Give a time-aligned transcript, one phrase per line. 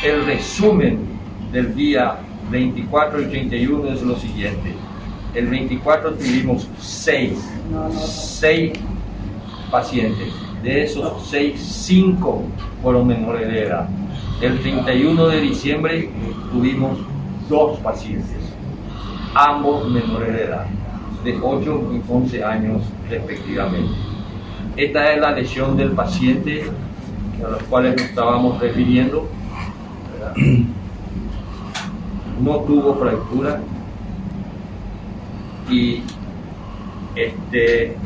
[0.00, 1.00] El resumen
[1.50, 2.18] del día
[2.52, 4.72] 24 y 31 es lo siguiente.
[5.34, 7.32] El 24 tuvimos 6,
[7.96, 8.72] 6
[9.72, 10.32] pacientes.
[10.62, 12.42] De esos 6, 5
[12.80, 13.88] fueron menores de edad.
[14.40, 16.10] El 31 de diciembre
[16.52, 16.96] tuvimos
[17.48, 18.38] 2 pacientes,
[19.34, 20.66] ambos menores de edad,
[21.24, 23.90] de 8 y 11 años respectivamente.
[24.76, 26.70] Esta es la lesión del paciente
[27.44, 29.28] a los cuales nos estábamos refiriendo.
[32.40, 33.58] No tuvo fractura
[35.68, 36.02] y
[37.16, 37.96] este,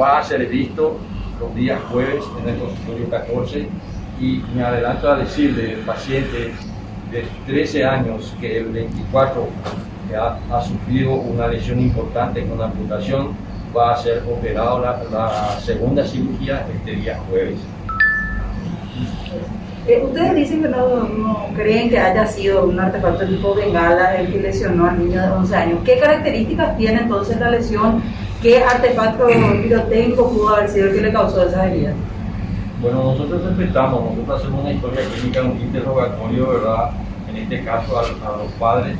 [0.00, 0.96] va a ser visto
[1.38, 3.68] los días jueves en el consultorio 14
[4.18, 6.54] y me adelanto a decir del paciente
[7.10, 9.46] de 13 años que el 24
[10.18, 13.36] ha, ha sufrido una lesión importante con amputación
[13.76, 17.58] va a ser operado la segunda cirugía este día jueves.
[19.86, 24.32] Eh, ustedes dicen que no, no, creen que haya sido un artefacto tipo bengala el
[24.32, 25.78] que lesionó al niño de 11 años.
[25.84, 28.00] ¿Qué características tiene entonces la lesión?
[28.40, 31.94] ¿Qué artefacto pirotécnico pudo haber sido el que le causó esa herida?
[32.80, 36.90] Bueno, nosotros respetamos, nosotros hacemos una historia clínica, un interrogatorio, ¿verdad?
[37.28, 38.96] En este caso a, los padres,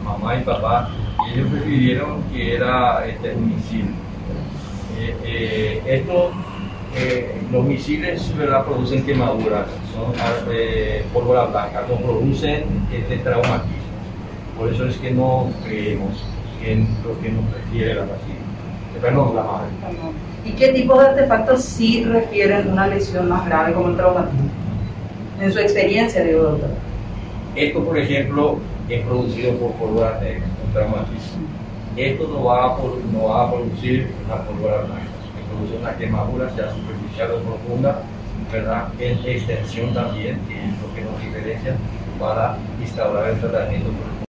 [0.00, 0.90] a mamá y papá,
[1.26, 3.94] y ellos refirieron que era este, un misil.
[4.98, 6.30] Eh, eh, esto
[6.96, 8.64] eh, los misiles ¿verdad?
[8.64, 10.12] producen quemaduras, son
[10.52, 13.74] eh, pólvora blanca, no producen este traumatismo.
[14.58, 16.12] Por eso es que no creemos
[16.64, 18.42] en lo que nos refiere la paciente.
[19.00, 19.68] Perdón, la madre.
[20.44, 24.50] ¿Y qué tipo de artefactos sí refieren una lesión más grave como el traumatismo?
[25.40, 26.70] En su experiencia, digo, doctor.
[27.56, 28.58] Esto, por ejemplo,
[28.88, 31.42] es producido por pólvora negra, un traumatismo.
[31.96, 32.78] Esto no va a,
[33.12, 35.14] no va a producir una pólvora blanca
[35.80, 38.02] una quemadura, sea superficial o profunda,
[38.52, 38.88] ¿verdad?
[38.98, 41.76] En extensión también, que lo que nos diferencia
[42.18, 43.90] para instaurar el tratamiento